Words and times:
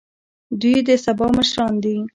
دوی 0.61 0.77
د 0.87 0.89
سبا 1.05 1.27
مشران 1.37 1.73
دي 1.83 1.97